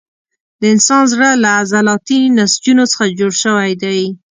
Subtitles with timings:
[0.59, 4.01] د انسان زړه له عضلاتي نسجونو څخه جوړ شوی دی.